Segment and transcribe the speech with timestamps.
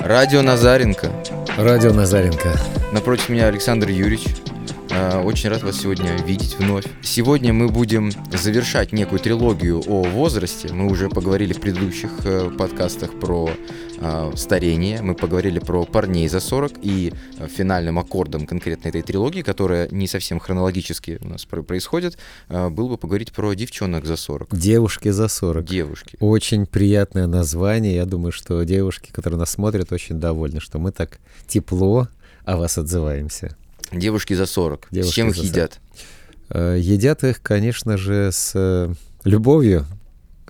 [0.00, 1.12] Радио Назаренко.
[1.58, 2.58] Радио Назаренко.
[2.90, 4.28] Напротив меня Александр Юрьевич.
[4.92, 6.84] А, очень рад вас сегодня видеть вновь.
[7.02, 10.72] Сегодня мы будем завершать некую трилогию о возрасте.
[10.72, 13.50] Мы уже поговорили в предыдущих э, подкастах про
[13.98, 19.42] э, старение, мы поговорили про парней за 40, и э, финальным аккордом конкретно этой трилогии,
[19.42, 22.18] которая не совсем хронологически у нас происходит,
[22.48, 24.56] э, было бы поговорить про девчонок за 40.
[24.56, 25.64] Девушки за 40.
[25.64, 26.16] Девушки.
[26.18, 27.94] Очень приятное название.
[27.94, 32.08] Я думаю, что девушки, которые нас смотрят, очень довольны, что мы так тепло
[32.44, 33.56] о вас отзываемся.
[33.92, 34.88] Девушки за 40.
[34.90, 35.52] Девушки с чем их за 40.
[35.52, 35.80] едят?
[36.50, 38.92] Э, Едят их, конечно же, с э,
[39.24, 39.86] любовью.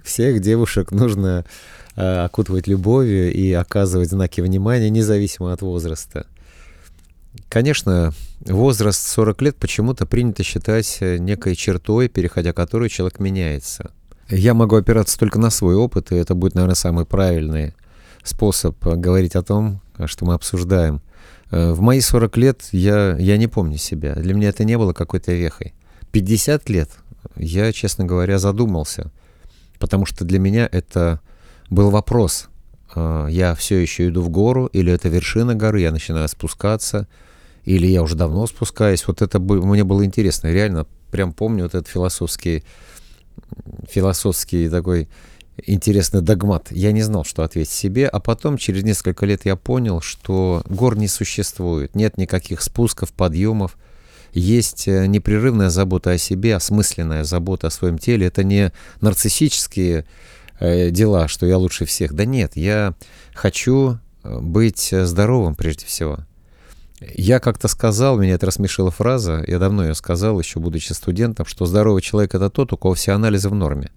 [0.03, 1.45] Всех девушек нужно
[1.97, 6.27] э, окутывать любовью и оказывать знаки внимания, независимо от возраста.
[7.49, 13.93] Конечно, возраст 40 лет почему-то принято считать некой чертой, переходя которую человек меняется.
[14.29, 17.75] Я могу опираться только на свой опыт, и это будет, наверное, самый правильный
[18.25, 21.01] способ говорить о том, что мы обсуждаем.
[21.51, 24.15] Э, В мои 40 лет я, я не помню себя.
[24.15, 25.75] Для меня это не было какой-то вехой.
[26.13, 26.91] 50 лет
[27.37, 29.13] я, честно говоря, задумался,
[29.79, 31.21] потому что для меня это
[31.69, 32.49] был вопрос.
[32.95, 37.07] Э, Я все еще иду в гору, или это вершина горы, я начинаю спускаться,
[37.65, 39.07] или я уже давно спускаюсь.
[39.07, 40.49] Вот это мне было интересно.
[40.49, 42.65] Реально, прям помню вот этот философский,
[43.89, 45.09] философский такой
[45.67, 46.69] интересный догмат.
[46.71, 50.97] Я не знал, что ответить себе, а потом, через несколько лет, я понял, что гор
[50.97, 53.77] не существует, нет никаких спусков, подъемов.
[54.33, 58.27] Есть э, непрерывная забота о себе, осмысленная забота о своем теле.
[58.27, 60.07] Это не нарциссические
[60.61, 62.15] э, дела, что я лучше всех.
[62.15, 62.95] Да нет, я
[63.35, 66.19] хочу э, быть здоровым прежде всего.
[67.01, 71.65] Я как-то сказал, меня это рассмешила фраза, я давно ее сказал, еще будучи студентом, что
[71.65, 73.91] здоровый человек— это тот, у кого все анализы в норме.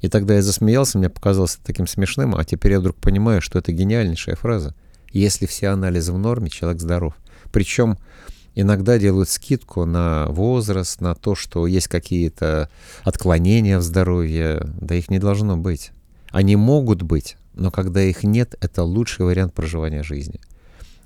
[0.00, 3.72] И тогда я засмеялся, мне показалось таким смешным, а теперь я вдруг понимаю, что это
[3.72, 4.74] гениальнейшая фраза.
[5.12, 7.14] Если все анализы в норме, человек здоров.
[7.50, 7.96] Причем
[8.54, 12.68] иногда делают скидку на возраст, на то, что есть какие-то
[13.04, 14.66] отклонения в здоровье.
[14.80, 15.92] Да их не должно быть.
[16.30, 20.40] Они могут быть, но когда их нет, это лучший вариант проживания жизни.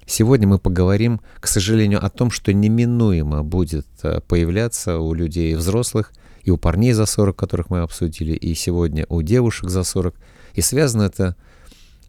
[0.07, 6.13] Сегодня мы поговорим, к сожалению, о том, что неминуемо будет э, появляться у людей взрослых,
[6.43, 10.15] и у парней за 40, которых мы обсудили, и сегодня у девушек за 40.
[10.55, 11.37] И связано это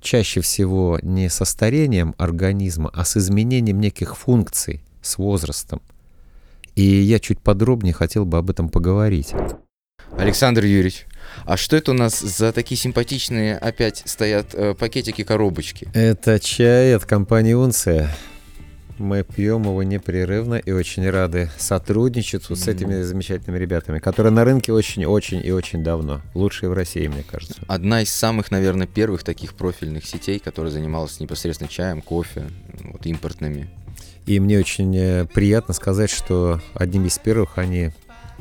[0.02, 5.81] чаще всего не со старением организма, а с изменением неких функций с возрастом.
[6.75, 9.34] И я чуть подробнее хотел бы об этом поговорить.
[10.18, 11.06] Александр Юрьевич,
[11.46, 15.90] а что это у нас за такие симпатичные опять стоят э, пакетики-коробочки?
[15.94, 18.14] Это чай от компании «Унция».
[19.02, 24.72] Мы пьем его непрерывно и очень рады сотрудничеству с этими замечательными ребятами, которые на рынке
[24.72, 26.22] очень-очень и очень давно.
[26.36, 27.56] Лучшие в России, мне кажется.
[27.68, 32.44] Одна из самых, наверное, первых таких профильных сетей, которая занималась непосредственно чаем, кофе,
[32.84, 33.72] вот импортными.
[34.28, 37.90] И мне очень э, приятно сказать, что одним из первых они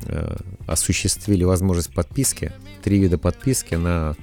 [0.04, 4.15] э, осуществили возможность подписки, три вида подписки на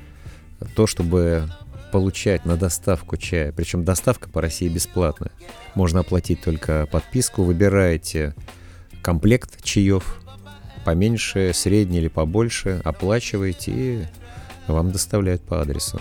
[0.75, 1.49] то, чтобы
[1.91, 3.51] получать на доставку чая.
[3.51, 5.31] Причем доставка по России бесплатная.
[5.75, 8.35] Можно оплатить только подписку, выбираете
[9.01, 10.21] комплект чаев,
[10.85, 14.03] поменьше, средний или побольше, оплачиваете и
[14.67, 15.99] вам доставляют по адресу.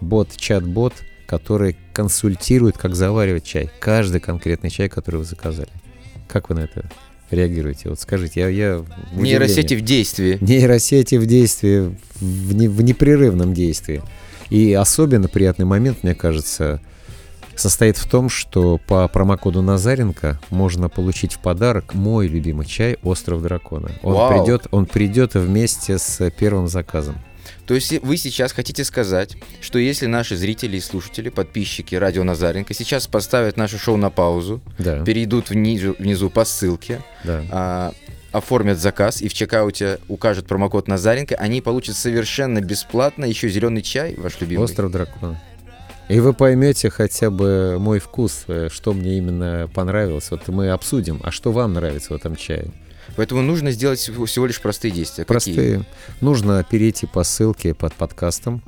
[0.00, 0.94] Бот, чат-бот,
[1.26, 3.70] который консультирует, как заваривать чай.
[3.80, 5.68] Каждый конкретный чай, который вы заказали.
[6.26, 6.90] Как вы на это
[7.30, 7.88] реагируете?
[7.88, 8.48] Вот скажите, я...
[8.48, 9.20] я в.
[9.20, 10.38] Нейросети в действии.
[10.40, 14.02] Нейросети в действии, в, не- в непрерывном действии.
[14.50, 16.80] И особенно приятный момент, мне кажется,
[17.56, 23.42] состоит в том, что по промокоду Назаренко можно получить в подарок мой любимый чай «Остров
[23.42, 23.90] дракона».
[24.02, 24.42] Он Вау.
[24.44, 27.16] придет, он придет вместе с первым заказом.
[27.66, 32.74] То есть вы сейчас хотите сказать, что если наши зрители и слушатели, подписчики радио Назаренко
[32.74, 37.42] сейчас поставят наше шоу на паузу, Да, перейдут внизу, внизу по ссылке, да.
[37.50, 37.92] а,
[38.32, 44.14] оформят заказ и в чекауте укажут промокод Назаренко, они получат совершенно бесплатно еще зеленый чай,
[44.16, 44.64] ваш любимый.
[44.64, 45.40] «Остров дракона».
[46.08, 50.32] И вы поймете хотя бы мой вкус, э, что мне именно понравилось.
[50.32, 52.72] Вот мы обсудим, а что вам нравится в этом чае.
[53.14, 55.24] Поэтому нужно сделать всего лишь простые действия.
[55.24, 55.54] Какие?
[55.54, 55.86] Простые.
[56.20, 58.62] Нужно перейти по ссылке под подкастом,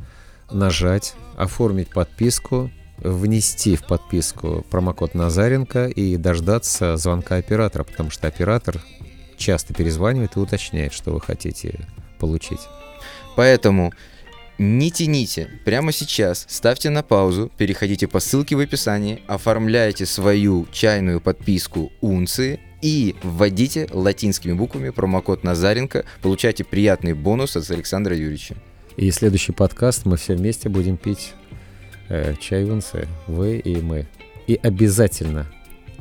[0.53, 8.81] нажать, оформить подписку, внести в подписку промокод Назаренко и дождаться звонка оператора, потому что оператор
[9.43, 11.81] часто перезванивает и уточняет, что вы хотите
[12.19, 12.61] получить.
[13.37, 13.93] Поэтому
[14.59, 15.49] не тяните.
[15.65, 22.61] Прямо сейчас ставьте на паузу, переходите по ссылке в описании, оформляйте свою чайную подписку унции
[22.81, 28.57] и вводите латинскими буквами промокод Назаренко, получайте приятный бонус от Александра Юрьевича.
[28.97, 31.33] И следующий подкаст мы все вместе будем пить
[32.09, 34.07] э, чайунцы, вы и мы.
[34.47, 35.47] И обязательно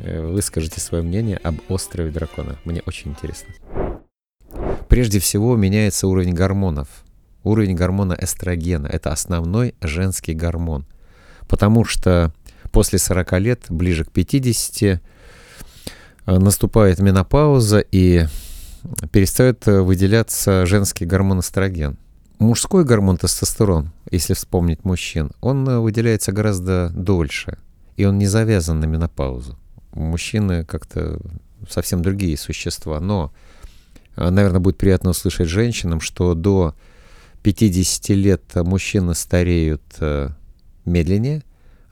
[0.04, 2.58] выскажите свое мнение об острове дракона.
[2.66, 3.54] Мне очень интересно.
[4.88, 6.88] Прежде всего меняется уровень гормонов.
[7.44, 10.86] Уровень гормона эстрогена– это основной женский гормон.
[11.48, 12.34] Потому что
[12.72, 15.00] после 40 лет, ближе к 50, э,
[16.26, 18.26] наступает менопауза и
[19.12, 21.98] перестает выделяться женский гормон эстроген.
[22.40, 27.60] Мужской гормон тестостерон, если вспомнить мужчин, он выделяется гораздо дольше,
[27.98, 29.58] и он не завязан на менопаузу.
[29.94, 31.20] Мужчины как-то
[31.70, 33.32] совсем другие существа, но,
[34.16, 36.76] э, наверное, будет приятно услышать женщинам, что до
[37.44, 40.30] 50 лет мужчины стареют э,
[40.86, 41.44] медленнее,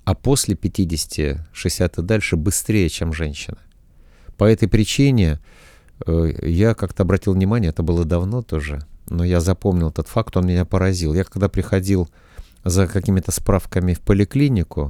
[0.05, 3.57] а после 50, 60 и дальше быстрее, чем женщины.
[4.37, 5.39] По этой причине
[6.05, 8.79] э, я как-то обратил внимание, это было давно тоже,
[9.09, 11.13] но я запомнил этот факт, он меня поразил.
[11.13, 12.09] Я когда приходил
[12.63, 14.89] за какими-то справками в поликлинику,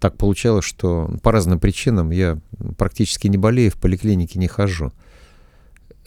[0.00, 2.38] так получалось, что по разным причинам я
[2.76, 4.92] практически не болею, в поликлинике не хожу.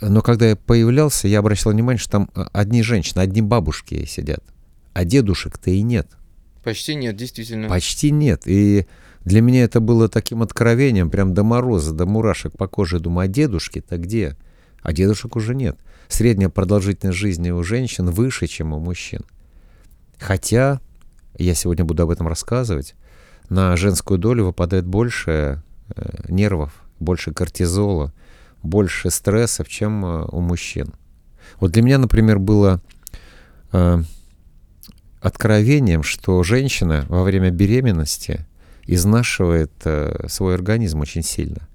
[0.01, 4.43] Но когда я появлялся, я обращал внимание, что там э, одни женщины, одни бабушки сидят,
[4.93, 6.07] а дедушек-то и нет.
[6.63, 7.69] Почти нет, действительно.
[7.69, 8.43] Почти нет.
[8.45, 8.87] И
[9.25, 12.99] для меня это было таким откровением, прям до мороза, до мурашек по коже.
[12.99, 14.35] Думаю, а дедушки-то где?
[14.81, 15.77] А дедушек уже нет.
[16.07, 19.21] Средняя продолжительность жизни у женщин выше, чем у мужчин.
[20.17, 20.81] Хотя,
[21.37, 22.95] я сегодня буду об этом рассказывать,
[23.51, 25.61] на женскую долю выпадает больше
[25.93, 26.71] э, нервов,
[27.01, 28.13] больше кортизола,
[28.63, 30.93] больше стрессов, чем э, у мужчин.
[31.59, 32.81] Вот для меня, например, было
[33.73, 34.01] э,
[35.19, 38.45] откровением, что женщина во время беременности
[38.87, 39.71] изнашивает
[40.27, 41.67] свой организм очень сильно.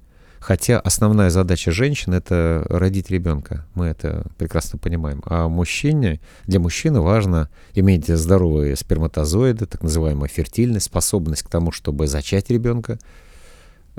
[0.46, 3.66] Хотя основная задача женщины это родить ребенка.
[3.74, 5.20] Мы это прекрасно понимаем.
[5.26, 12.06] А мужчине, для мужчины важно иметь здоровые сперматозоиды, так называемая фертильность, способность к тому, чтобы
[12.06, 13.00] зачать ребенка.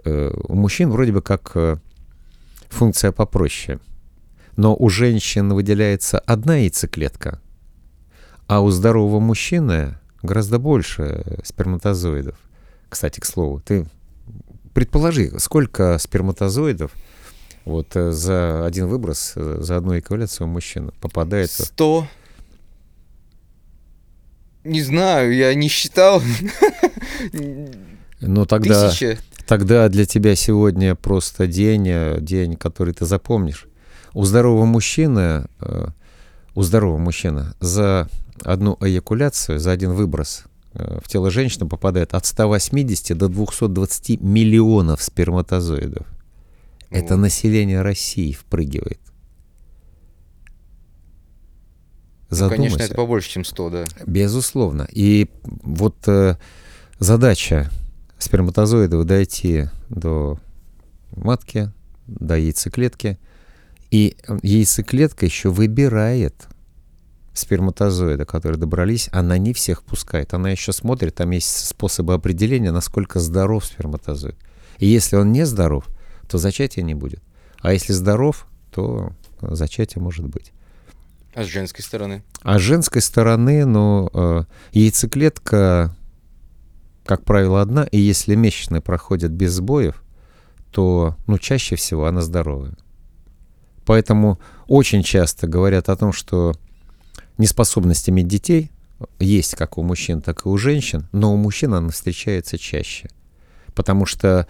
[0.06, 1.76] Э, у мужчин вроде бы как э,
[2.70, 3.82] функция попроще.
[4.56, 7.42] Но у женщин выделяется одна яйцеклетка,
[8.48, 12.38] а у здорового мужчины гораздо больше сперматозоидов.
[12.88, 13.86] Кстати, к слову, ты
[14.78, 16.92] предположи, сколько сперматозоидов
[17.66, 21.50] вот э, за один выброс, э, за одну эквиваляцию у мужчин попадает?
[21.50, 22.08] Сто.
[24.64, 26.22] Не знаю, я не считал.
[28.20, 29.18] Ну тогда, Тысяча.
[29.48, 33.66] тогда для тебя сегодня просто день, э, день, который ты запомнишь.
[34.14, 35.46] У здорового мужчины,
[36.54, 38.10] у здорового мужчины за
[38.44, 40.46] одну эякуляцию, за один выброс
[40.78, 46.06] в тело женщины попадает от 180 до 220 миллионов сперматозоидов.
[46.90, 47.22] Это Вот.
[47.22, 49.00] население России впрыгивает.
[52.30, 52.58] Ну, Задумайся.
[52.58, 53.86] конечно, это побольше, чем 100, да.
[54.06, 54.88] Безусловно.
[54.92, 56.36] И вот э,
[57.00, 57.72] задача
[58.20, 60.38] сперматозоидов дойти до
[61.16, 61.72] матки,
[62.06, 63.18] до яйцеклетки.
[63.92, 66.48] И яйцеклетка еще выбирает
[67.38, 70.34] сперматозоиды, которые добрались, она не всех пускает.
[70.34, 74.38] Она еще смотрит, там есть способы определения, насколько здоров сперматозоид.
[74.80, 75.86] И если он не здоров,
[76.28, 77.22] то зачатия не будет.
[77.62, 79.12] А если здоров, то
[79.42, 80.52] зачатие может быть.
[81.34, 82.24] А с женской стороны?
[82.42, 85.96] А с женской стороны, ну, э, яйцеклетка,
[87.06, 90.04] как правило, одна, и если месячные проходят без сбоев,
[90.72, 92.76] то, ну, чаще всего она здоровая.
[93.86, 96.54] Поэтому очень часто говорят о том, что
[97.38, 98.72] неспособность иметь детей
[99.20, 103.10] есть как у мужчин, так и у женщин, но у мужчин она встречается чаще.
[103.76, 104.48] Потому что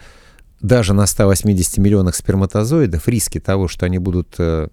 [0.60, 4.68] даже на 180 миллионах сперматозоидов риски того, что они будут э,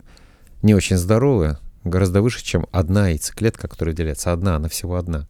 [0.62, 4.32] не очень здоровы, гораздо выше, чем одна яйцеклетка, которая выделяется.
[4.32, 5.28] Одна, она всего одна.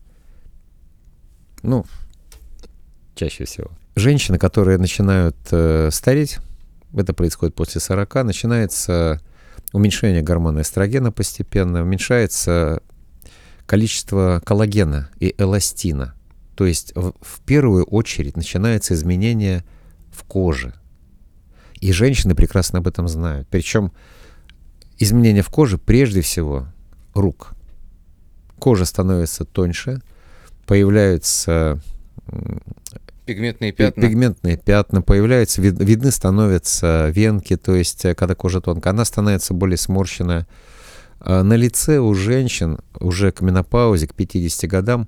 [1.61, 1.85] Ну,
[3.15, 3.71] чаще всего.
[3.95, 6.37] Женщины, которые начинают э, стареть,
[6.93, 9.21] это происходит после 40, начинается
[9.75, 12.81] уменьшение гормона эстрогена постепенно, уменьшается
[13.65, 16.15] количество коллагена и эластина.
[16.55, 19.65] То есть в, в первую очередь начинается изменение
[20.11, 20.73] в коже.
[21.81, 23.49] И женщины прекрасно об этом знают.
[23.49, 23.91] Причем
[24.97, 26.67] изменения в коже прежде всего
[27.13, 27.51] рук.
[28.59, 30.01] Кожа становится тоньше,
[30.65, 31.81] появляются
[33.25, 34.01] Пигментные пи- пятна.
[34.01, 39.53] пигментные пятна, появляются, вид- видны становятся венки, то есть э, когда кожа тонкая, она становится
[39.53, 40.47] более сморщенная.
[41.19, 45.07] А На лице у женщин уже к менопаузе, к 50 годам,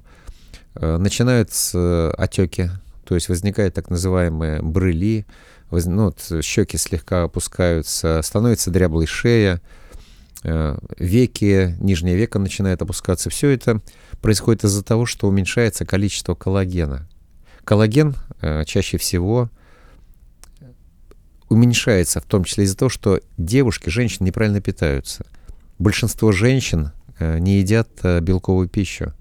[0.75, 2.71] э, начинаются отеки,
[3.05, 5.25] то есть возникают так называемые брыли,
[5.69, 9.61] воз- ну, вот щеки слегка опускаются, становится дряблой шея,
[10.43, 13.29] э, веки, нижнее веко начинает опускаться.
[13.29, 13.81] Все это
[14.21, 17.07] происходит из-за того, что уменьшается количество коллагена.
[17.67, 19.49] Коллаген э, чаще всего
[21.49, 25.25] уменьшается, в том числе из-за того, что девушки, женщины неправильно питаются.
[25.77, 29.13] Большинство женщин э, не едят э, белковую пищу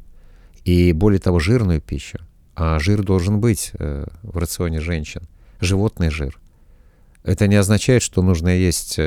[0.65, 2.21] и, более того, жирную пищу.
[2.55, 5.23] А жир должен быть в рационе женщин.
[5.61, 6.39] Животный жир.
[7.25, 8.99] Это не означает, что нужно есть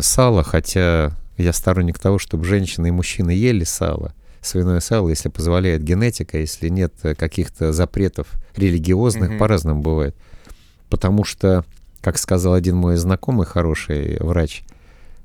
[0.00, 5.82] сало, хотя я сторонник того, чтобы женщины и мужчины ели сало, свиное сало, если позволяет
[5.82, 9.38] генетика, если нет э, каких-то запретов религиозных, mm-hmm.
[9.38, 10.16] по-разному бывает.
[10.90, 11.64] Потому что,
[12.00, 14.62] как сказал один мой знакомый, хороший врач,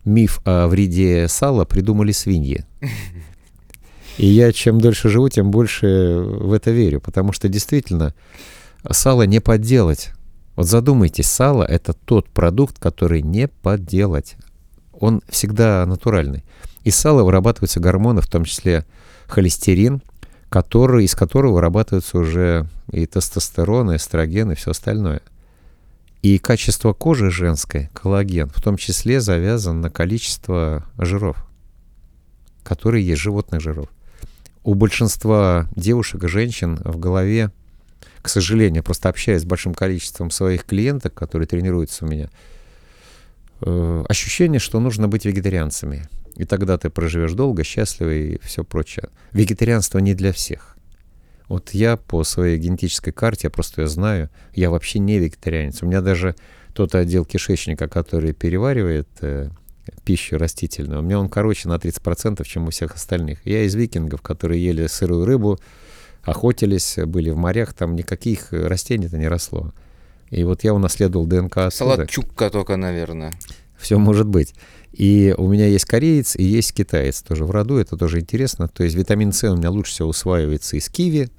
[0.06, 2.66] миф о вреде сала придумали свиньи.
[4.18, 8.16] И я чем дольше живу, тем больше в это верю, потому что действительно
[8.90, 10.10] сало не подделать.
[10.56, 14.36] Вот задумайтесь, сало— это тот продукт, который не подделать.
[14.92, 16.44] Он всегда натуральный.
[16.88, 18.86] Из сала вырабатываются гормоны, в том числе
[19.28, 20.02] холестерин,
[20.48, 25.20] который, из которого вырабатываются уже и тестостерон, и эстроген, и все остальное.
[26.22, 31.36] И качество кожи женской, коллаген, в том числе завязан на количество жиров,
[32.64, 33.90] которые есть животных жиров
[34.64, 37.52] у большинства девушек и женщин в голове,
[38.22, 42.30] к сожалению, просто общаясь с большим количеством своих клиенток, которые тренируются у меня,
[43.60, 46.08] э, ощущение, что нужно быть вегетарианцами.
[46.38, 49.10] И тогда ты проживешь долго, счастливо и все прочее.
[49.32, 50.78] Вегетарианство не для всех.
[51.50, 55.82] Вот я по своей генетической карте, я просто ее знаю, я вообще не вегетарианец.
[55.82, 56.36] У меня даже
[56.74, 59.50] тот отдел кишечника, который переваривает э,
[60.04, 61.00] пищу растительную.
[61.00, 63.46] У меня он короче на 30%, чем у всех остальных.
[63.46, 65.58] Я из викингов, которые ели сырую рыбу,
[66.24, 69.74] охотились, были в морях, там никаких растений-то не росло.
[70.30, 71.72] И вот я унаследовал ДНК.
[71.72, 73.34] Салат чукка только, наверное.
[73.78, 74.54] Все может быть.
[74.92, 78.68] И у меня есть кореец и есть китаец тоже в роду, это тоже интересно.
[78.68, 81.30] То есть витамин С у меня лучше всего усваивается из киви,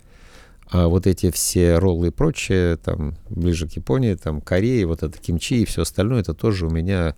[0.70, 5.18] а вот эти все роллы и прочее, там, ближе к Японии, там, Корее, вот это
[5.18, 7.14] кимчи и все остальное, это тоже у меня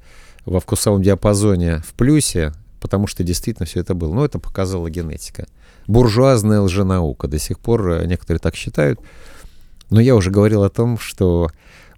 [0.46, 4.14] во вкусовом диапазоне в плюсе, потому что действительно все это было.
[4.14, 5.46] Но это показала генетика.
[5.86, 7.28] Буржуазная лженаука.
[7.28, 9.00] До сих пор э, некоторые так считают.
[9.90, 11.50] Но я уже говорил о том, что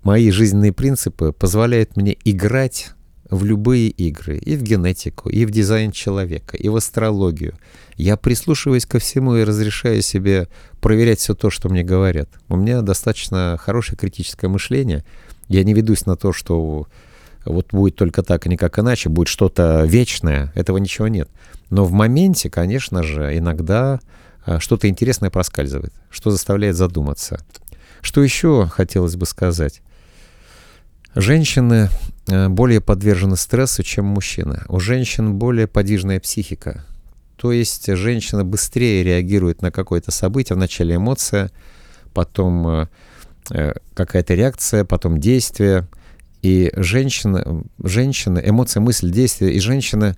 [0.03, 2.93] мои жизненные принципы позволяют мне играть
[3.33, 7.55] в любые игры, и в генетику, и в дизайн человека, и в астрологию.
[7.97, 10.49] Я прислушиваюсь ко всему и разрешаю себе
[10.83, 12.29] проверять все то, что мне говорят.
[12.51, 15.03] У меня достаточно хорошее критическое мышление.
[15.49, 16.87] Я не ведусь на то, что
[17.47, 21.31] вот будет только так и никак иначе, будет что-то вечное, этого ничего нет.
[21.71, 24.01] Но в моменте, конечно же, иногда
[24.45, 27.43] а, что-то интересное проскальзывает, что заставляет задуматься.
[28.03, 29.81] Что еще хотелось бы сказать?
[31.15, 34.63] Женщины а, более подвержены стрессу, чем мужчины.
[34.69, 36.85] У женщин более подвижная психика.
[37.37, 41.51] То есть женщина быстрее реагирует на какое-то событие, вначале эмоция,
[42.15, 42.89] потом а,
[43.51, 45.89] э, какая-то реакция, потом действие–
[46.43, 50.17] и женщина, женщина, эмоция, мысль, действие, и женщина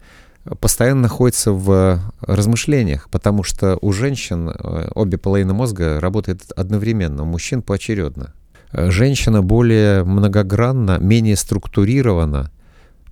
[0.59, 7.27] постоянно находится в размышлениях, потому что у женщин э, обе половины мозга работают одновременно, у
[7.27, 8.35] мужчин поочередно.
[8.77, 12.51] Женщина более многогранна, менее структурирована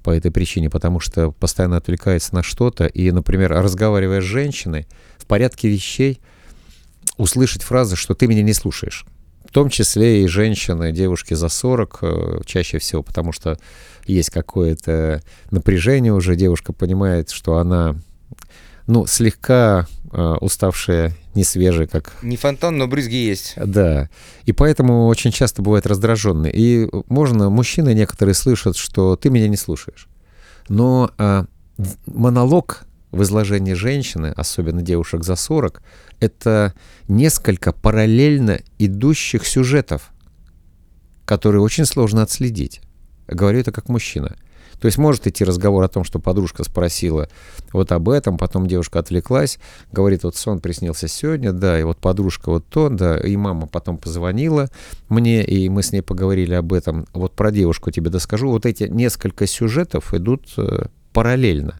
[0.02, 2.86] по этой причине, потому что постоянно отвлекается на что-то.
[2.86, 4.86] И, например, разговаривая с женщиной,
[5.18, 6.20] в порядке вещей
[7.16, 9.06] услышать фразы, что ты меня не слушаешь
[9.52, 13.58] в том числе и женщины, девушки за 40, э, чаще всего, потому что
[14.06, 17.94] есть какое-то напряжение уже, девушка понимает, что она,
[18.86, 22.12] ну, слегка э, уставшая, не свежая, как...
[22.22, 23.54] Не фонтан, но брызги есть.
[23.56, 24.08] Да.
[24.44, 26.50] И поэтому очень часто бывает раздраженный.
[26.52, 30.08] И можно, мужчины некоторые слышат, что ты меня не слушаешь.
[30.68, 31.46] Но а,
[32.06, 35.82] монолог в изложении женщины, особенно девушек за 40,
[36.20, 36.74] это
[37.08, 40.10] несколько параллельно идущих сюжетов,
[41.24, 42.80] которые очень сложно отследить.
[43.26, 44.36] Говорю это как мужчина.
[44.82, 47.28] То есть может идти разговор о том, что подружка спросила
[47.72, 49.60] вот об этом, потом девушка отвлеклась,
[49.92, 53.96] говорит, вот сон приснился сегодня, да, и вот подружка вот то, да, и мама потом
[53.96, 54.70] позвонила
[55.08, 57.06] мне, и мы с ней поговорили об этом.
[57.12, 58.48] Вот про девушку тебе доскажу.
[58.48, 61.78] Вот эти несколько сюжетов идут э, параллельно.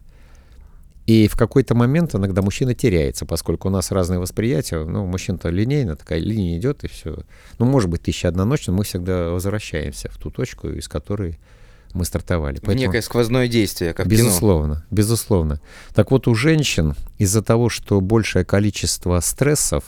[1.05, 4.85] И в какой-то момент иногда мужчина теряется, поскольку у нас разное восприятие.
[4.85, 7.17] Ну, мужчина-то линейно, такая линия идет, и все.
[7.59, 11.37] Ну, может быть, тысяча одна ночь, но мы всегда возвращаемся в ту точку, из которой
[11.93, 12.55] мы стартовали.
[12.55, 14.85] Поэтому, Некое сквозное действие, как Безусловно, кино.
[14.91, 15.61] безусловно.
[15.93, 19.83] Так вот, у женщин из-за того, что большее количество стрессов,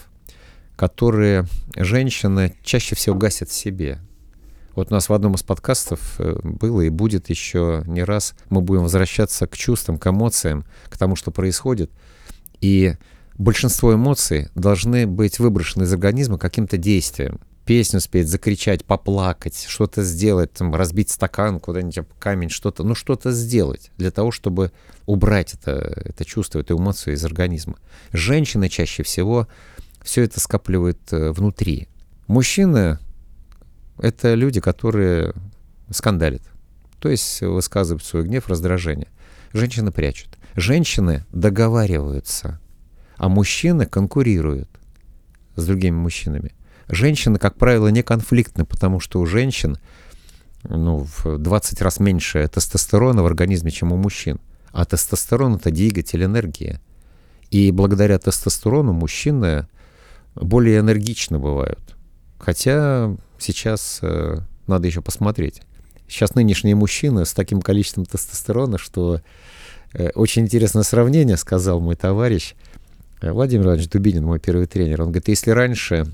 [0.76, 1.46] которые
[1.76, 4.00] женщины чаще всего гасят в себе,
[4.76, 8.36] вот у нас в одном из подкастов э, было и будет еще не раз.
[8.50, 11.92] Мы будем возвращаться к чувствам, к эмоциям, к тому, что происходит.
[12.60, 12.96] И
[13.38, 17.40] большинство эмоций должны быть выброшены из организма каким-то действием.
[17.66, 23.92] Песню спеть, закричать, поплакать, что-то сделать, там, разбить стакан куда-нибудь камень, что-то, ну что-то сделать
[23.98, 24.72] для того, чтобы
[25.06, 25.72] убрать это,
[26.06, 27.78] это чувство, эту эмоцию из организма.
[28.12, 29.48] Женщины чаще всего
[30.04, 31.88] все это скапливают э, внутри.
[32.28, 33.00] Мужчины—
[33.98, 35.34] это люди, которые
[35.90, 36.44] скандалят,
[37.00, 39.08] то есть высказывают свой гнев, раздражение.
[39.54, 40.38] Женщины прячут.
[40.56, 42.60] Женщины договариваются,
[43.18, 44.70] а мужчины конкурируют
[45.56, 46.54] с другими мужчинами.
[46.88, 49.78] Женщины, как правило, не конфликтны, потому что у женщин
[50.64, 54.40] ну, в 20 раз меньше тестостерона в организме, чем у мужчин.
[54.72, 56.80] А тестостерон— это двигатель энергии.
[57.50, 59.68] И благодаря тестостерону мужчины
[60.36, 61.96] более энергичны бывают.
[62.38, 65.62] Хотя сейчас э, надо еще посмотреть.
[66.08, 69.22] Сейчас нынешние мужчины с таким количеством тестостерона, что
[69.94, 72.56] э, очень интересное сравнение, сказал мой товарищ
[73.22, 75.02] э, Владимир Иванович Дубинин, мой первый тренер.
[75.04, 76.06] Он говорит, если раньше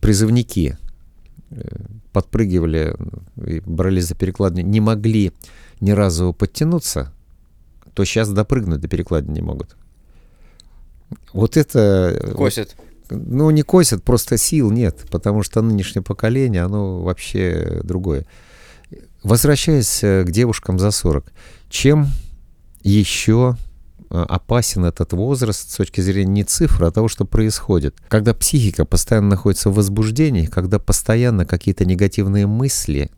[0.00, 0.76] призывники
[1.50, 1.62] э,
[2.12, 2.96] подпрыгивали
[3.46, 5.32] и брались за перекладню, не могли
[5.80, 7.12] ни разу подтянуться,
[7.94, 9.76] то сейчас допрыгнуть до перекладни не могут.
[11.32, 12.18] Вот это...
[12.20, 12.76] Э, косят.
[13.10, 18.26] Ну, не косят, просто сил нет, потому что нынешнее поколение, оно вообще другое.
[19.22, 21.32] Возвращаясь к девушкам за 40,
[21.68, 22.08] чем
[22.82, 23.63] еще Э,
[24.22, 27.96] опасен этот возраст с точки зрения не цифры, а того, что происходит.
[28.08, 33.10] Когда психика постоянно находится в возбуждении, когда постоянно какие-то негативные мысли,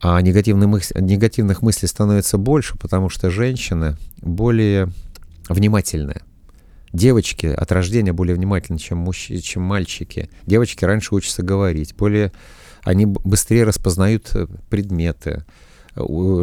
[0.00, 0.92] а негативных, мыс...
[0.94, 4.92] негативных мыслей становится больше, потому что женщины более
[5.48, 6.22] внимательные.
[6.92, 10.30] Девочки от рождения более внимательны, чем, чем мальчики.
[10.46, 12.32] Девочки раньше учатся говорить, более
[12.82, 15.44] они быстрее распознают э, предметы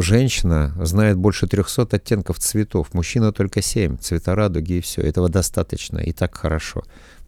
[0.00, 5.02] женщина знает больше 300 оттенков цветов, мужчина только 7, цвета радуги и все.
[5.02, 6.82] Этого достаточно, и так хорошо.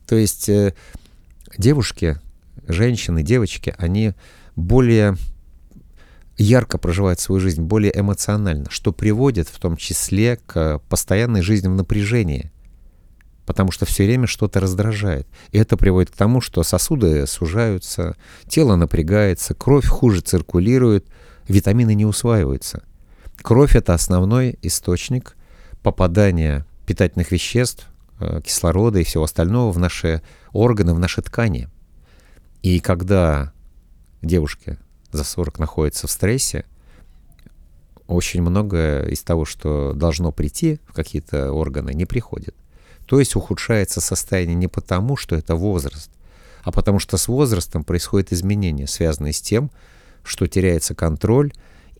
[0.06, 0.74] То есть э,
[1.56, 2.18] девушки,
[2.66, 4.12] женщины, девочки, они
[4.56, 5.16] более
[6.36, 11.74] ярко проживают свою жизнь, более эмоционально, что приводит в том числе к постоянной жизни в
[11.74, 12.52] напряжении,
[13.44, 15.26] потому что все время что-то раздражает.
[15.50, 21.06] И это приводит к тому, что сосуды сужаются, тело напрягается, кровь хуже циркулирует–
[21.48, 22.82] витамины не усваиваются.
[23.36, 25.36] Кровь— это основной источник
[25.82, 27.88] попадания питательных веществ,
[28.20, 31.68] э, кислорода и всего остального в наши органы, в наши ткани.
[32.62, 33.52] И когда
[34.22, 34.78] девушки
[35.12, 36.64] за 40 находятся в стрессе,
[38.06, 42.54] очень многое из того, что должно прийти в какие-то органы, не приходит.
[43.06, 46.10] То есть ухудшается состояние не потому, что это возраст,
[46.62, 49.70] а потому что с возрастом происходят изменения, связанные с тем,
[50.22, 51.52] что теряется контроль.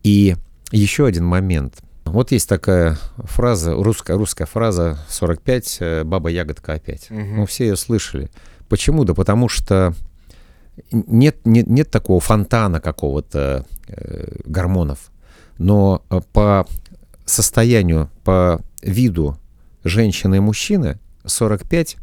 [0.02, 0.36] И
[0.70, 1.82] еще один момент.
[2.04, 7.10] Вот есть такая фраза, русская, русская фраза 45, э, баба ягодка опять.
[7.10, 7.20] Угу.
[7.20, 8.30] Ну, все ее слышали.
[8.68, 9.04] Почему?
[9.04, 9.94] Да потому что
[10.92, 15.10] нет, нет, нет такого фонтана какого-то э, гормонов.
[15.58, 16.66] Но э, по
[17.24, 19.36] состоянию, по виду
[19.84, 21.96] женщины и мужчины 45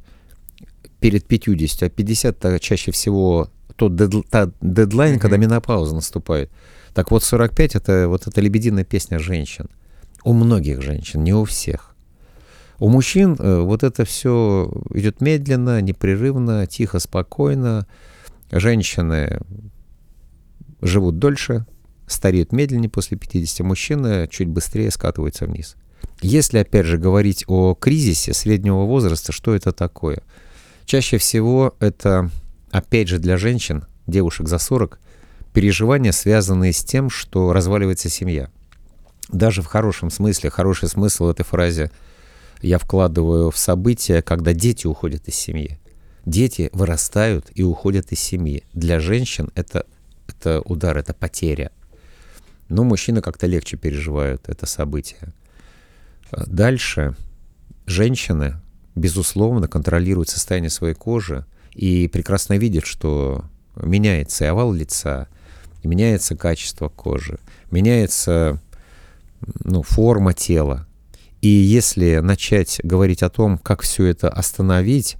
[1.00, 3.96] перед 50, а 50 чаще всего тот
[4.30, 5.20] та дедлайн, mm-hmm.
[5.20, 6.52] когда менопауза наступает.
[6.94, 9.70] Так вот, 45— это вот эта лебединая песня женщин.
[10.24, 11.96] У многих женщин, не у всех.
[12.80, 17.88] У мужчин э, вот это все идет медленно, непрерывно, тихо, спокойно.
[18.52, 19.40] Женщины
[20.82, 21.66] живут дольше,
[22.08, 25.76] стареют медленнее после 50, мужчины чуть быстрее скатываются вниз.
[26.22, 30.22] Если, опять же, говорить о кризисе среднего возраста, что это такое?
[30.86, 32.30] Чаще всего это
[32.76, 35.00] опять же для женщин, девушек за 40,
[35.54, 38.50] переживания, связанные с тем, что разваливается семья.
[39.30, 41.90] Даже в хорошем смысле, хороший смысл этой фразе
[42.62, 45.80] я вкладываю в события, когда дети уходят из семьи.
[46.26, 48.66] Дети вырастают и уходят из семьи.
[48.74, 49.86] Для женщин это,
[50.28, 51.72] это удар, это потеря.
[52.68, 55.34] Но мужчины как-то легче переживают это событие.
[56.32, 57.16] Дальше
[57.86, 58.56] женщины,
[58.96, 65.28] безусловно, контролируют состояние своей кожи, и прекрасно видят, что меняется и овал лица,
[65.84, 67.38] и меняется качество кожи,
[67.70, 68.62] меняется
[69.64, 70.88] ну, форма тела.
[71.42, 75.18] И если начать говорить о том, как все это остановить,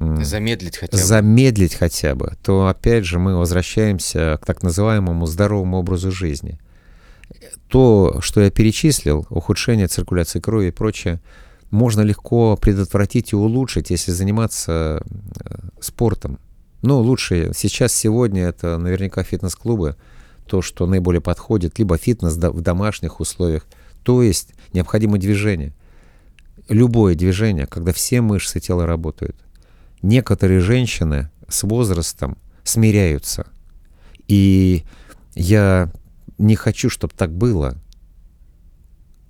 [0.00, 5.78] замедлить хотя бы, замедлить хотя бы, то опять же мы возвращаемся к так называемому здоровому
[5.78, 6.58] образу жизни.
[7.68, 11.20] То, что я перечислил, ухудшение циркуляции крови и прочее,
[11.70, 16.38] можно легко предотвратить и улучшить, если заниматься э, спортом.
[16.82, 19.96] Ну, лучше сейчас, сегодня это наверняка фитнес-клубы,
[20.46, 23.66] то, что наиболее подходит, либо фитнес в домашних условиях,
[24.02, 25.74] то есть необходимо движение.
[26.68, 29.36] Любое движение, когда все мышцы тела работают.
[30.02, 33.46] Некоторые женщины с возрастом смиряются.
[34.28, 34.84] И
[35.34, 35.92] я
[36.38, 37.76] не хочу, чтобы так было.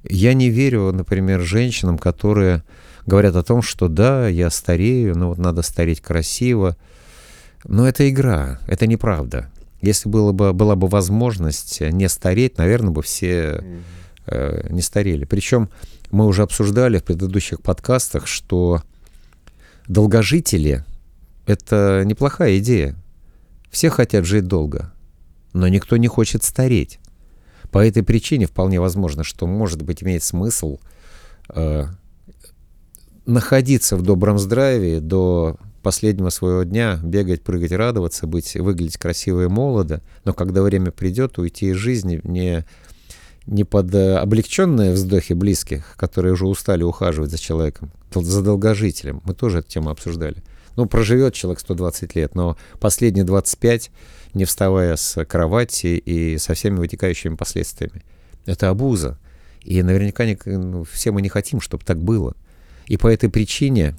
[0.08, 2.62] Я не верю, например, женщинам, которые
[3.06, 6.76] говорят о том, что да, я старею, но вот надо стареть красиво.
[7.64, 9.50] Но это игра, это неправда.
[9.80, 13.62] Если было бы, была бы возможность не стареть, наверное, бы все
[14.26, 15.24] э, не старели.
[15.24, 15.68] Причем
[16.10, 18.82] мы уже обсуждали в предыдущих подкастах, что
[19.88, 20.84] долгожители—
[21.46, 22.96] это неплохая идея.
[23.70, 24.92] Все хотят жить долго,
[25.52, 26.98] но никто не хочет стареть.
[27.76, 30.78] По этой причине вполне возможно, что, может быть, имеет смысл
[31.54, 31.84] э,
[33.26, 39.48] находиться в добром здравии до последнего своего дня, бегать, прыгать, радоваться, быть, выглядеть красиво и
[39.48, 42.64] молодо, но когда время придет, уйти из жизни не,
[43.44, 49.20] не под э, облегченные вздохи близких, которые уже устали ухаживать за человеком, за долгожителем.
[49.26, 50.42] Мы тоже эту тему обсуждали.
[50.76, 53.90] Ну, проживет человек 120 лет, но последние 25
[54.34, 58.04] не вставая с кровати и со всеми вытекающими последствиями.
[58.44, 59.18] Это абуза.
[59.62, 62.36] И наверняка не, ну, все мы не хотим, чтобы так было.
[62.86, 63.96] И по этой причине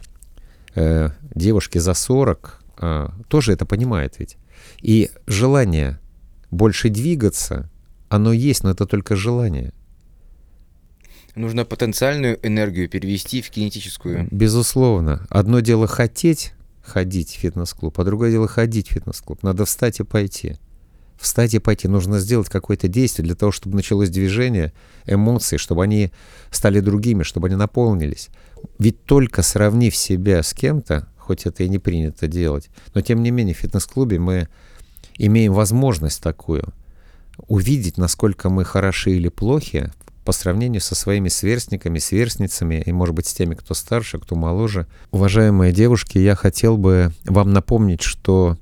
[0.76, 4.38] э, девушки за 40 э, тоже это понимают ведь.
[4.82, 6.00] И желание
[6.52, 7.70] больше двигаться,
[8.08, 9.74] оно есть, но это только желание.
[11.36, 14.28] Нужно потенциальную энергию перевести в кинетическую.
[14.32, 15.28] Безусловно.
[15.30, 16.54] Одно дело хотеть,
[16.88, 19.44] ходить в фитнес-клуб, а другое дело ходить в фитнес-клуб.
[19.44, 20.58] Надо встать и пойти.
[21.20, 21.88] Встать и пойти.
[21.88, 24.74] Нужно сделать какое-то действие для того, чтобы началось движение,
[25.06, 26.12] эмоции, чтобы они
[26.52, 28.30] стали другими, чтобы они наполнились.
[28.80, 33.32] Ведь только сравнив себя с кем-то, хоть это и не принято делать, но тем не
[33.32, 34.48] менее в фитнес-клубе мы
[35.18, 36.64] имеем возможность такую
[37.48, 39.92] увидеть, насколько мы хороши или плохи
[40.28, 44.86] по сравнению со своими сверстниками, сверстницами и, может быть, с теми, кто старше, кто моложе.
[45.12, 48.58] Уважаемые девушки, я хотел бы вам напомнить, что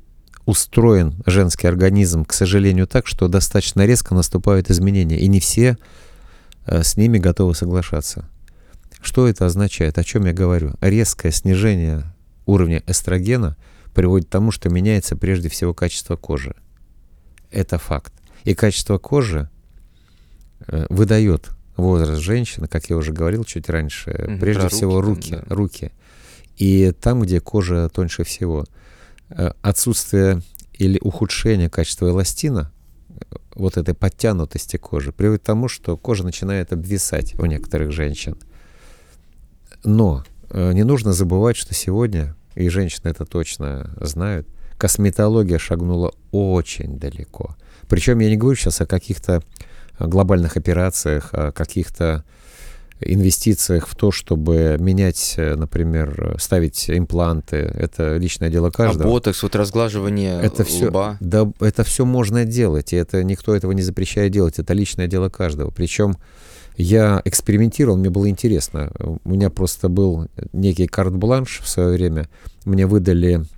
[0.46, 5.76] устроен женский организм, к сожалению, так, что достаточно резко наступают изменения, и не все
[6.68, 8.30] э, с ними готовы соглашаться.
[9.02, 9.98] Что это означает?
[9.98, 10.76] О чем я говорю?
[10.82, 12.04] Резкое снижение
[12.46, 13.58] уровня эстрогена
[13.96, 16.54] приводит к тому, что меняется прежде всего качество кожи.
[17.50, 18.14] Это факт.
[18.44, 19.50] И качество кожи
[20.68, 25.46] Э, выдает возраст женщины, как я уже говорил чуть раньше, угу, прежде всего руки, руки,
[25.48, 25.56] да.
[25.56, 25.92] руки.
[26.58, 28.66] И там, где кожа тоньше всего,
[29.30, 30.42] э, отсутствие
[30.74, 32.72] или ухудшение качества эластина,
[33.10, 33.14] э,
[33.56, 38.38] вот этой подтянутости кожи, приводит к тому, что кожа начинает обвисать у некоторых женщин.
[39.84, 47.56] Но не нужно забывать, что сегодня, и женщины это точно знают, косметология шагнула очень далеко.
[47.88, 49.44] Причем я не говорю сейчас о каких-то
[50.00, 52.24] глобальных операциях, о каких-то
[53.02, 57.58] инвестициях в то, чтобы менять, например, ставить импланты.
[57.58, 59.10] Это личное дело каждого.
[59.10, 61.18] А ботокс, вот разглаживание это все, лба.
[61.20, 64.60] Да, это все можно делать, и это никто этого не запрещает делать.
[64.60, 65.72] Это личное дело каждого.
[65.72, 66.16] Причем
[66.78, 68.92] я экспериментировал, мне было интересно.
[69.00, 72.30] У меня просто был некий карт-бланш в свое время.
[72.64, 73.55] Мне выдали Э,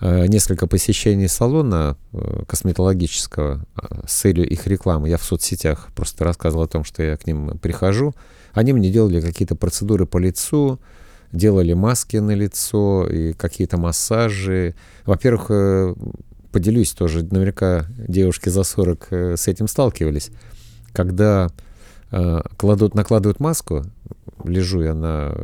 [0.00, 5.08] несколько посещений салона э, косметологического э, с целью их рекламы.
[5.08, 8.14] Я в соцсетях просто рассказывал о том, что я к ним прихожу.
[8.52, 10.78] Они мне делали какие-то процедуры по лицу,
[11.32, 14.76] делали маски на лицо и какие-то массажи.
[15.04, 15.96] Во-первых,
[16.52, 20.30] поделюсь тоже, наверняка девушки за 40 с этим сталкивались.
[20.92, 21.48] Когда
[22.56, 23.84] кладут, накладывают маску,
[24.44, 25.34] лежу я на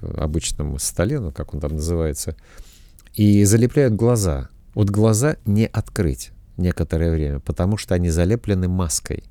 [0.00, 2.34] обычном столе, ну, как он там называется,
[3.18, 4.48] и залепляют глаза.
[4.74, 9.24] Вот глаза не открыть некоторое время, потому что они залеплены маской.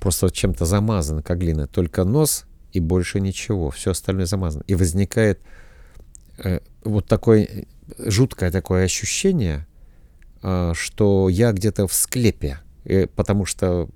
[0.00, 1.66] Просто чем-то замазаны, как глина.
[1.66, 3.70] Только нос и больше ничего.
[3.70, 4.64] Все остальное замазано.
[4.66, 5.40] И возникает
[6.38, 7.66] э, вот такое
[7.98, 9.66] жуткое такое ощущение,
[10.42, 13.90] э, что я где-то в склепе, э, потому что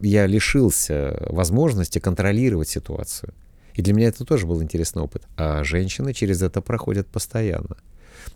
[0.00, 3.32] я лишился возможности контролировать ситуацию.
[3.72, 5.22] И для меня это тоже был интересный опыт.
[5.38, 7.78] А женщины через это проходят постоянно.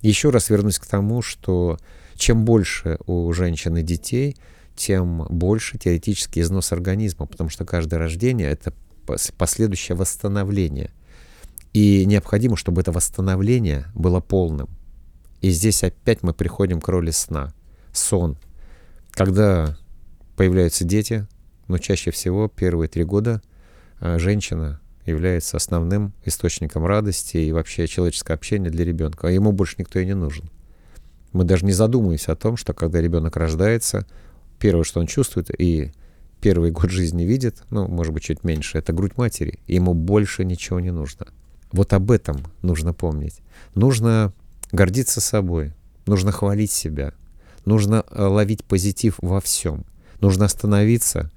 [0.03, 1.79] Еще раз вернусь к тому, что
[2.14, 4.37] чем больше у женщины детей,
[4.75, 8.72] тем больше теоретический износ организма, потому что каждое рождение— это
[9.38, 10.90] последующее восстановление.
[11.72, 14.68] И необходимо, чтобы это восстановление было полным.
[15.40, 17.53] И здесь опять мы приходим к роли сна.
[17.92, 18.38] Сон.
[19.11, 19.77] Когда
[20.37, 21.27] появляются дети,
[21.68, 23.42] но чаще всего первые три года
[23.99, 29.29] а, женщина является основным источником радости и вообще человеческое общение для ребенка.
[29.29, 30.51] А ему больше никто и не нужен.
[31.33, 34.07] Мы даже не задумываемся о том, что когда ребенок рождается,
[34.59, 35.92] первое, что он чувствует, и
[36.40, 39.61] первый год жизни видит, ну, может быть, чуть меньше, это грудь матери.
[39.66, 41.27] И ему больше ничего не нужно.
[41.73, 43.40] Вот об этом нужно помнить.
[43.75, 44.33] Нужно
[44.73, 45.73] гордиться собой.
[46.07, 47.14] нужно хвалить себя,
[47.64, 49.85] нужно э, ловить позитив во всем.
[50.21, 51.33] Нужно остановиться,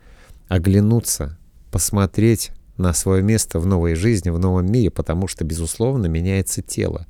[0.47, 1.38] оглянуться,
[1.71, 7.05] посмотреть на свое место в новой жизни, в новом мире, потому что, безусловно, меняется тело.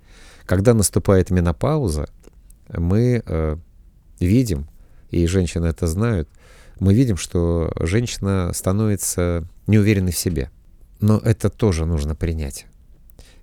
[0.46, 2.10] Когда наступает менопауза,
[2.70, 3.58] мы э,
[4.20, 4.68] видим,
[5.12, 6.28] и женщины это знают,
[6.80, 10.50] мы видим, что женщина становится неуверенной в себе.
[11.00, 12.66] Но это тоже нужно принять.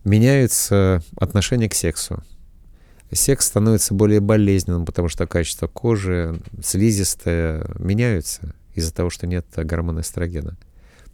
[0.05, 2.23] Меняются отношения к сексу.
[3.13, 10.01] Секс становится более болезненным, потому что качество кожи, слизистая меняются из-за того, что нет гормона
[10.01, 10.57] эстрогена.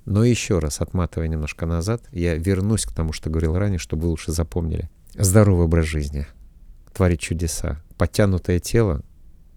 [0.04, 4.08] Но еще раз, отматывая немножко назад, я вернусь к тому, что говорил ранее, чтобы вы
[4.08, 4.90] лучше запомнили.
[5.14, 6.26] Здоровый образ жизни,
[6.92, 9.02] творить чудеса, подтянутое тело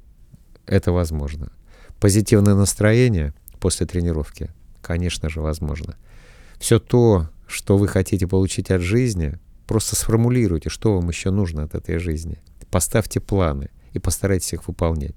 [0.65, 1.51] —это возможно.
[1.99, 5.97] Позитивное настроение после тренировки, конечно же, возможно.
[6.59, 11.73] Все то, что вы хотите получить от жизни, просто сформулируйте, что вам еще нужно от
[11.73, 12.39] этой жизни.
[12.69, 15.15] Поставьте планы и постарайтесь их выполнять.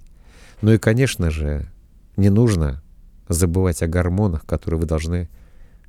[0.63, 1.71] Ну и, конечно же,
[2.17, 2.83] не нужно
[3.29, 5.29] забывать о гормонах, которые вы должны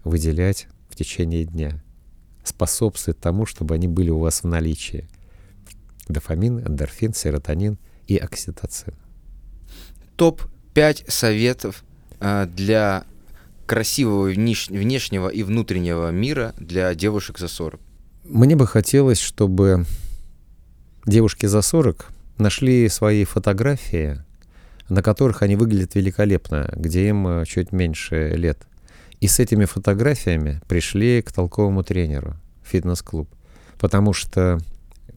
[0.03, 1.81] выделять в течение дня.
[2.43, 5.07] Способствует тому, чтобы они были у вас в наличии.
[6.07, 8.93] Дофамин, эндорфин, серотонин и окситоцин.
[10.15, 11.83] Топ-5 советов
[12.19, 13.05] э, для
[13.69, 17.79] красивого внешнего и внутреннего мира для девушек за 40?
[18.23, 19.85] Мне бы хотелось, чтобы
[21.05, 24.23] девушки за 40 нашли свои фотографии
[24.89, 28.67] на которых они выглядят великолепно, где им э, чуть меньше лет.
[29.19, 33.29] И с этими фотографиями пришли к толковому тренеру, фитнес-клуб.
[33.77, 34.59] Потому что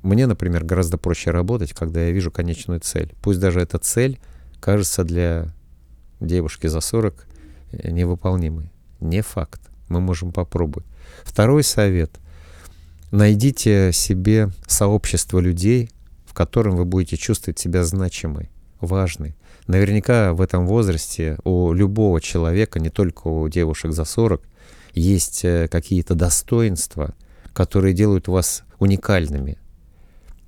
[0.03, 3.13] мне, например, гораздо проще работать, когда я вижу конечную цель.
[3.23, 4.19] Пусть даже эта цель
[4.61, 5.53] кажется для
[6.21, 7.27] девушки за 40
[7.73, 8.71] э, невыполнимой.
[9.01, 9.61] Не факт.
[9.89, 10.87] Мы можем попробовать.
[11.25, 12.19] Второй совет.
[13.11, 15.91] Найдите себе сообщество людей,
[16.25, 19.37] в котором вы будете чувствовать себя значимой, важной.
[19.67, 24.43] Наверняка в этом возрасте у любого человека, не только у девушек за 40,
[24.95, 27.15] есть э, какие-то достоинства,
[27.53, 29.59] которые делают вас уникальными.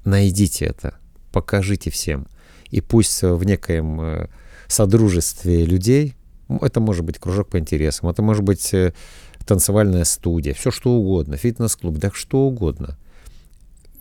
[0.05, 0.98] Найдите это,
[1.33, 2.27] покажите всем.
[2.70, 4.29] И пусть в некоем э,
[4.66, 6.14] содружестве людей,
[6.48, 8.92] это может быть кружок по интересам, это может быть э,
[9.46, 12.98] танцевальная студия, все что угодно, фитнес-клуб, да что угодно,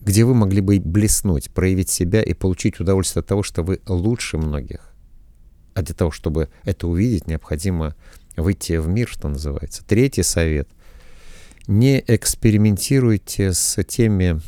[0.01, 4.37] где вы могли бы блеснуть, проявить себя и получить удовольствие от того, что вы лучше
[4.37, 4.92] многих.
[5.73, 7.95] А для того, чтобы это увидеть, необходимо
[8.35, 9.83] выйти в мир, что называется.
[9.85, 10.67] Третий совет.
[11.67, 14.39] Не экспериментируйте с теми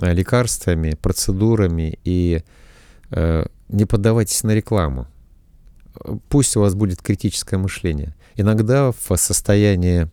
[0.00, 2.42] э, лекарствами, процедурами и
[3.10, 5.06] э, не поддавайтесь на рекламу.
[6.28, 8.14] Пусть у вас будет критическое мышление.
[8.36, 10.08] Иногда в состоянии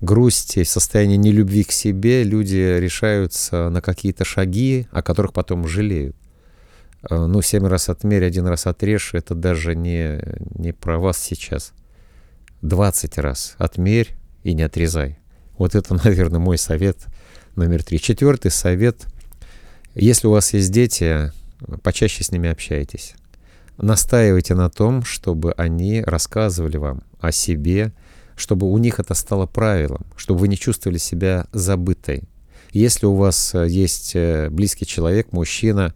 [0.00, 6.16] грусти, в состоянии нелюбви к себе люди решаются на какие-то шаги, о которых потом жалеют.
[7.08, 10.20] Э, ну, семь раз отмерь, один раз отрежь, это даже не,
[10.58, 11.72] не про вас сейчас.
[12.62, 15.18] Двадцать раз отмерь и не отрезай.
[15.58, 17.06] Вот это, наверное, мой совет
[17.54, 17.98] номер три.
[17.98, 19.06] Четвертый совет.
[19.94, 21.32] Если у вас есть дети,
[21.82, 23.14] почаще с ними общайтесь.
[23.78, 27.92] Настаивайте на том, чтобы они рассказывали вам о себе,
[28.36, 32.22] чтобы у них это стало правилом, чтобы вы не чувствовали себя забытой.
[32.72, 35.94] Если у вас э, есть э, близкий человек, мужчина,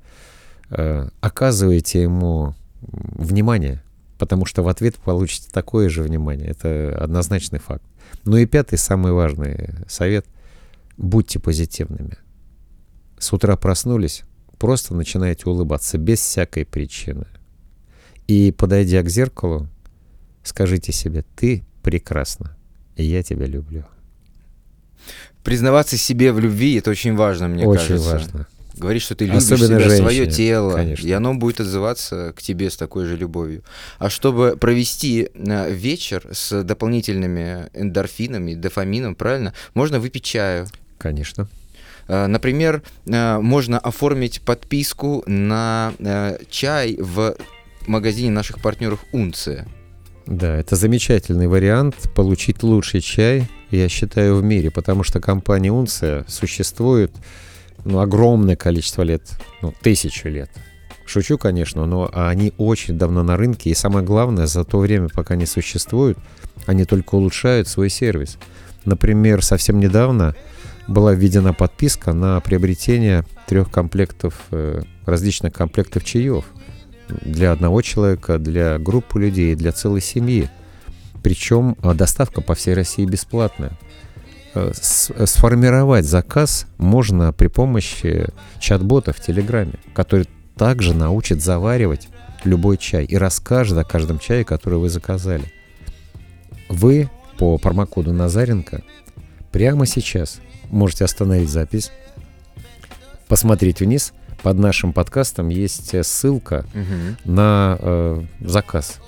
[0.70, 3.82] Э, оказываете ему внимание,
[4.18, 6.48] потому что в ответ получите такое же внимание.
[6.48, 7.84] Это однозначный факт.
[8.24, 10.26] Ну и пятый, самый важный совет—
[10.96, 12.18] будьте позитивными.
[13.18, 14.22] С утра проснулись,
[14.58, 17.26] просто начинаете улыбаться без всякой причины.
[18.26, 19.68] И, подойдя к зеркалу,
[20.42, 22.56] скажите себе, ты прекрасна,
[22.96, 23.84] и я тебя люблю.
[25.42, 28.16] Признаваться себе в любви— это очень важно, мне очень кажется.
[28.16, 28.46] Очень важно.
[28.76, 31.06] Говорить, что ты любишь Особенно себя, женщине, свое тело, конечно.
[31.06, 33.62] и оно будет отзываться к тебе с такой же любовью.
[33.98, 40.66] А чтобы провести э, вечер с дополнительными эндорфинами, дофамином, правильно, можно выпить чаю.
[40.98, 41.48] Конечно.
[42.08, 45.92] Э, например, э, можно оформить подписку на
[46.50, 47.36] чай в
[47.86, 49.66] магазине наших партнеров Унция.
[50.26, 56.24] Да, это замечательный вариант получить лучший чай, я считаю, в мире, потому что компания Унция
[56.28, 57.10] существует
[57.84, 59.22] ну, огромное количество лет,
[59.62, 60.50] ну, тысячи лет.
[61.06, 65.34] Шучу, конечно, но они очень давно на рынке, и самое главное, за то время, пока
[65.34, 66.18] они существуют,
[66.66, 68.38] они только улучшают свой сервис.
[68.84, 70.36] Например, совсем недавно
[70.86, 76.44] была введена подписка на приобретение трех комплектов, э, различных комплектов чаев
[77.08, 80.48] для одного человека, для группы людей, для целой семьи.
[81.22, 83.72] Причем а, доставка по всей России бесплатная.
[84.54, 88.26] Э, сформировать заказ можно при помощи
[88.58, 92.08] чат-бота в Телеграме, который также научит заваривать
[92.44, 95.52] любой чай и расскажет о каждом чае, который вы заказали.
[96.68, 97.08] Вы
[97.38, 98.82] по промокоду Назаренко
[99.52, 101.92] прямо сейчас можете остановить запись,
[103.28, 104.12] посмотреть вниз.
[104.42, 107.16] Под нашим подкастом есть ссылка Мгм.
[107.24, 108.98] на э, заказ.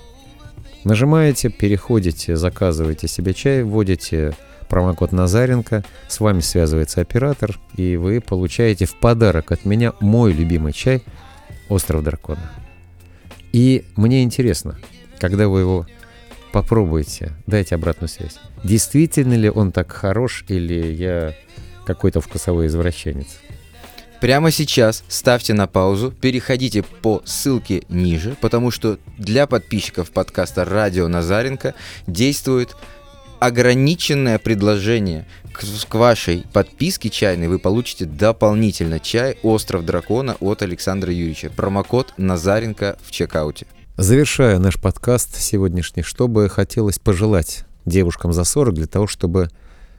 [0.83, 4.35] Нажимаете, переходите, заказываете себе чай, вводите
[4.73, 10.73] промокод Назаренко, с вами связывается оператор, и вы получаете в подарок от меня мой любимый
[10.73, 11.03] чай
[11.69, 12.51] «Остров дракона».
[13.51, 14.79] И мне интересно,
[15.19, 15.85] когда вы его
[16.51, 18.39] попробуете, дайте обратную связь.
[18.63, 21.35] Действительно ли он так хорош, или я
[21.85, 23.27] какой-то вкусовой извращенец?
[24.21, 31.07] Прямо сейчас ставьте на паузу, переходите по ссылке ниже, потому что для подписчиков подкаста «Радио
[31.07, 31.75] Назаренко»
[32.07, 32.75] действует
[33.43, 35.25] ограниченное предложение.
[35.51, 41.51] К, к вашей подписке чайной вы получите дополнительно чай «Остров дракона» от Александра Юрьевича.
[41.53, 43.65] Промокод Назаренко в чекауте.
[43.97, 49.49] Завершая наш подкаст сегодняшний, что бы хотелось пожелать девушкам за 40 для того, чтобы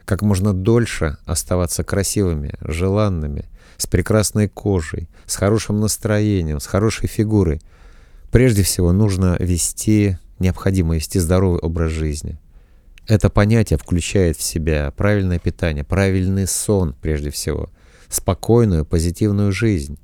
[0.05, 3.45] как можно дольше оставаться красивыми, желанными,
[3.77, 7.61] с прекрасной кожей, с хорошим настроением, с хорошей фигурой.
[8.31, 12.39] Прежде всего нужно вести, необходимо вести здоровый образ жизни.
[13.07, 17.69] Это понятие включает в себя правильное питание, правильный сон прежде всего,
[18.09, 19.99] спокойную, позитивную жизнь.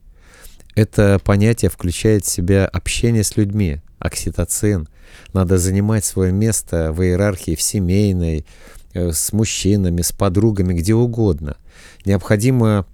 [0.76, 4.88] Это понятие включает в себя общение с людьми, окситоцин.
[5.34, 8.46] Надо занимать свое место в иерархии, в семейной,
[8.94, 11.58] э, с мужчинами, с подругами, где угодно.
[12.06, 12.86] Необходимо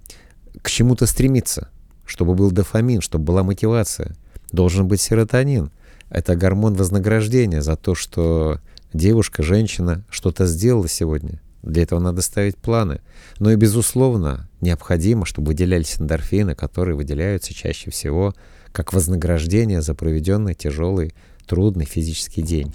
[0.62, 1.68] к чему-то стремиться,
[2.04, 4.16] чтобы был дофамин, чтобы была мотивация.
[4.50, 5.70] Должен быть серотонин.
[6.10, 8.60] Это гормон вознаграждения за то, что
[8.92, 11.40] девушка, женщина что-то сделала сегодня.
[11.62, 13.00] Для этого надо ставить планы.
[13.38, 18.34] Но и, безусловно, необходимо, чтобы выделялись эндорфины, которые выделяются чаще всего
[18.72, 21.14] как вознаграждение за проведенный тяжелый,
[21.46, 22.74] трудный физический день.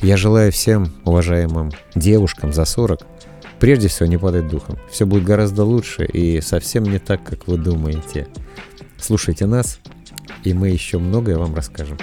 [0.00, 3.00] Я желаю всем уважаемым девушкам за 40
[3.60, 4.78] прежде всего не падать духом.
[4.90, 8.26] Все будет гораздо лучше и совсем не так, как вы думаете.
[8.98, 9.78] Слушайте нас,
[10.42, 11.98] и мы еще многое вам расскажем.